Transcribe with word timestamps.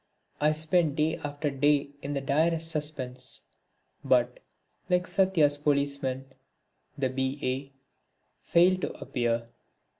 I 0.41 0.51
spent 0.53 0.95
day 0.95 1.17
after 1.17 1.51
day 1.51 1.91
in 2.01 2.15
the 2.15 2.21
direst 2.21 2.71
suspense. 2.71 3.43
But, 4.03 4.39
like 4.89 5.05
Satya's 5.05 5.57
policeman, 5.57 6.25
the 6.97 7.07
B.A. 7.11 7.71
failed 8.41 8.81
to 8.81 8.93
appear. 8.99 9.49